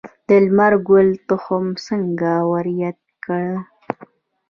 د 0.27 0.29
لمر 0.45 0.73
ګل 0.87 1.07
تخم 1.27 1.65
څنګه 1.85 2.31
وریت 2.51 2.99
کړم؟ 3.23 3.59